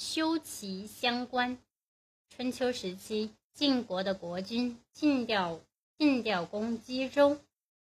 [0.00, 1.58] 修齐相关。
[2.30, 5.60] 春秋时期，晋国的国君晋调
[5.98, 7.38] 晋调公姬周，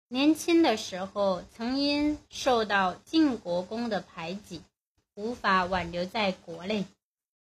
[0.07, 4.63] 年轻的时候曾因受到晋国公的排挤，
[5.13, 6.85] 无法挽留在国内，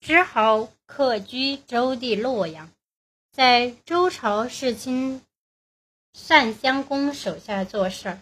[0.01, 2.69] 只好客居周地洛阳，
[3.31, 5.23] 在周朝世卿
[6.27, 8.19] 单襄公手下做事儿。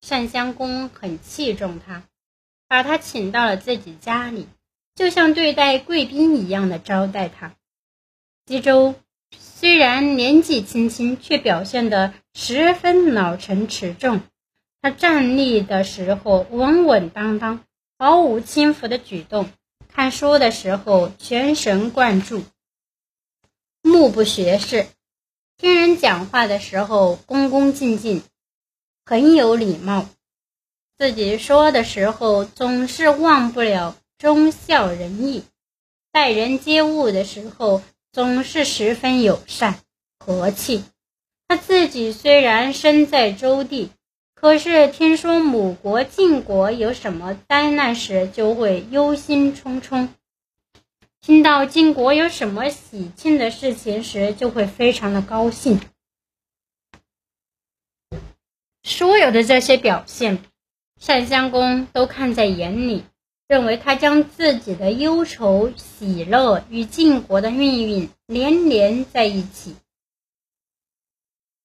[0.00, 2.02] 单襄公很器重他，
[2.66, 4.48] 把他请到了自己家里，
[4.96, 7.54] 就像对待贵宾一样的招待他。
[8.46, 8.94] 姬周
[9.38, 14.22] 虽然年纪轻轻，却表现得十分老成持重。
[14.80, 17.64] 他站立的时候稳稳当当，
[17.98, 19.44] 毫无轻浮的举动；
[19.88, 22.42] 看书的时候全神贯注，
[23.82, 24.86] 目不斜视；
[25.58, 28.22] 听人讲话的时候恭恭敬敬。
[29.04, 30.08] 很有礼貌，
[30.96, 35.44] 自己说的时候总是忘不了忠孝仁义，
[36.10, 39.78] 待人接物的时候总是十分友善
[40.18, 40.84] 和气。
[41.46, 43.90] 他自己虽然身在周地，
[44.34, 50.08] 可是听说母国晋国有什么灾难时，就会忧心忡忡；
[51.20, 55.78] 听到晋国有什么喜庆的事情时，就会非常的高兴。
[58.82, 60.42] 所有的这些表现，
[61.06, 63.04] 单襄公都看在眼里，
[63.48, 69.76] 认为他将自己的忧愁、喜乐与晋国的命运连连在一起，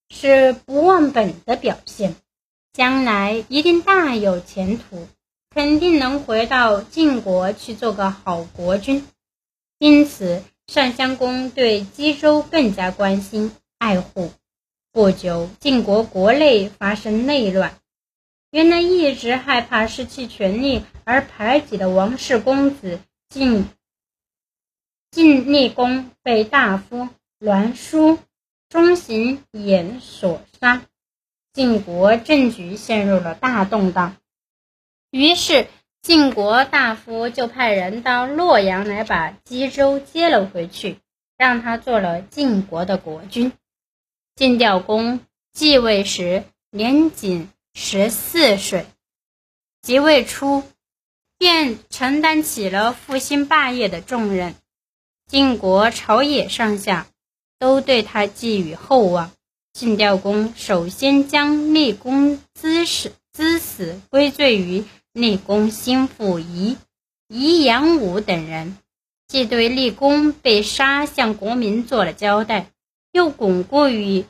[0.09, 2.15] 是不忘本的表现，
[2.71, 5.07] 将来一定大有前途，
[5.49, 9.07] 肯定能回到晋国去做个好国君。
[9.79, 14.31] 因此，单襄公对姬周更加关心爱护。
[14.91, 17.79] 不久，晋国国内发生内乱。
[18.51, 23.67] 原来一直害怕失去权力而排挤的王室公子晋
[25.09, 28.17] 晋厉公被大夫栾书
[28.69, 30.85] 中行衍所杀，
[31.51, 34.15] 晋国政局陷入了大动荡。
[35.09, 35.67] 于是，
[36.01, 40.99] 晋国大夫就派人到洛阳来把姬周接了回去，
[41.35, 43.51] 让他做了晋国的国君。
[44.37, 45.19] 晋悼公
[45.51, 48.85] 继位时年仅十四岁，
[49.81, 50.63] 即位初
[51.41, 54.53] 便承担起了复兴霸业的重任。
[55.27, 57.07] 晋国朝野上下
[57.57, 59.31] 都对他寄予厚望。
[59.73, 66.77] 晋悼公首先将立功之死之死归罪于立功心腹夷
[67.27, 68.77] 夷阳武等人，
[69.27, 72.67] 既对立功被杀向国民做了交代。
[73.11, 74.25] 又巩固与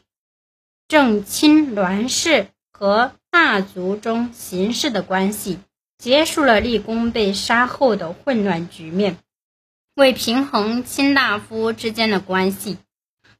[0.87, 5.59] 正亲栾氏和大族中形势的关系，
[6.01, 9.17] 结束了立功被杀后的混乱局面。
[9.93, 12.79] 为平衡卿大夫之间的关系，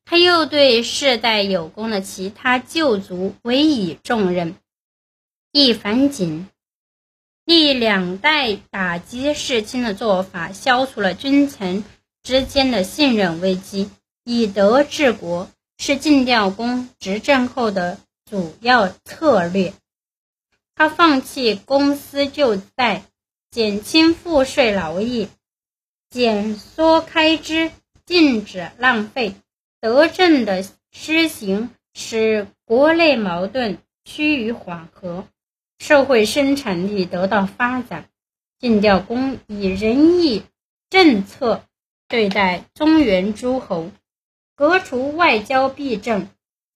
[0.05, 4.53] 他又对世代有功的其他旧族委以重任。
[5.51, 6.47] 一反景，
[7.45, 11.83] 立两代打击世卿的做法，消除了君臣
[12.21, 13.89] 之间的信任危机。
[14.23, 15.49] 以德治国
[15.79, 17.97] 是晋悼公执政后的
[18.29, 19.73] 主要策略。
[20.81, 23.03] 他放弃公私旧债，
[23.51, 25.27] 减轻赋税劳役，
[26.09, 27.69] 减缩开支，
[28.03, 29.35] 禁止浪费，
[29.79, 35.27] 德政的施行使国内矛盾趋于缓和，
[35.77, 38.09] 社会生产力得到发展。
[38.57, 40.41] 晋悼公以仁义
[40.89, 41.63] 政策
[42.07, 43.91] 对待中原诸侯。
[44.55, 46.27] 革除外交弊政，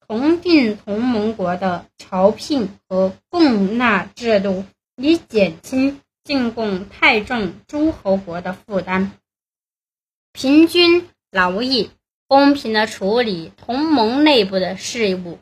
[0.07, 9.11] 同定同盟国的朝聘和贡纳制度，以减轻进贡太重诸侯国的负担，
[10.31, 11.91] 平均劳役，
[12.27, 15.39] 公平的处理同盟内部的事务，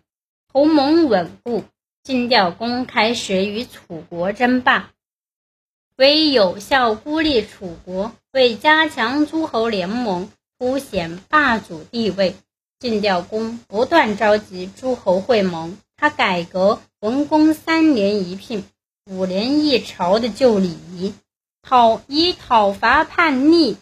[0.51, 1.63] 同盟稳固。
[2.03, 4.91] 晋悼公开始与楚国争霸，
[5.95, 10.29] 为有效孤立楚国，为加强诸侯联盟。
[10.59, 12.35] 凸显霸主地位，
[12.83, 15.77] 晋悼公不断召集诸侯会盟。
[15.95, 18.65] 他改革文公三年一聘、
[19.09, 21.13] 五年一朝的旧礼仪，
[21.61, 23.77] 讨以讨伐叛逆、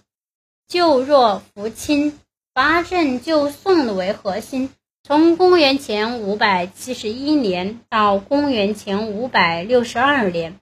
[0.68, 2.20] 救弱扶倾、
[2.54, 4.70] 伐郑救宋的为核心。
[5.02, 10.60] 从公元前五百七十一年到公元前五百六十二年。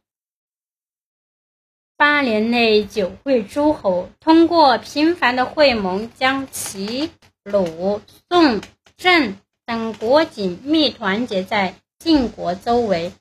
[1.97, 7.11] 八年内，九会诸侯通过频繁的会盟，将齐、
[7.43, 8.61] 鲁、宋、
[8.97, 13.13] 郑等国紧密团结在晋国周围，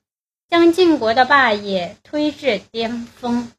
[0.49, 3.51] 将晋国的霸业推至巅峰。